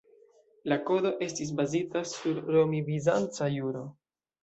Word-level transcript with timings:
La 0.73 0.77
Kodo 0.87 1.11
estis 1.27 1.53
bazita 1.61 2.05
sur 2.15 2.43
romi-bizanca 2.57 3.55
juro. 3.61 3.89